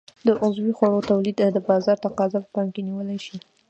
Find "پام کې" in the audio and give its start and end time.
2.55-2.81